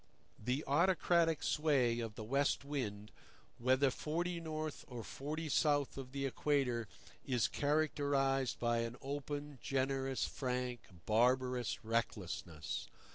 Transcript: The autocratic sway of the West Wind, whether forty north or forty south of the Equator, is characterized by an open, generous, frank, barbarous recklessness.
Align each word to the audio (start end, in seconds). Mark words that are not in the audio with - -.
The 0.43 0.63
autocratic 0.65 1.43
sway 1.43 1.99
of 1.99 2.15
the 2.15 2.23
West 2.23 2.65
Wind, 2.65 3.11
whether 3.59 3.91
forty 3.91 4.39
north 4.39 4.83
or 4.87 5.03
forty 5.03 5.47
south 5.47 5.95
of 5.95 6.11
the 6.11 6.25
Equator, 6.25 6.87
is 7.23 7.47
characterized 7.47 8.59
by 8.59 8.79
an 8.79 8.95
open, 9.03 9.59
generous, 9.61 10.25
frank, 10.25 10.79
barbarous 11.05 11.85
recklessness. 11.85 12.87